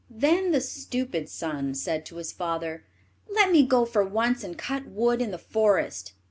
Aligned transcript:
Then 0.09 0.51
the 0.51 0.61
stupid 0.61 1.29
son 1.29 1.75
said 1.75 2.07
to 2.07 2.15
his 2.15 2.31
father, 2.31 2.85
"Let 3.29 3.51
me 3.51 3.63
go 3.63 3.85
for 3.85 4.03
once 4.03 4.43
and 4.43 4.57
cut 4.57 4.87
wood 4.87 5.21
in 5.21 5.29
the 5.29 5.37
forest." 5.37 6.13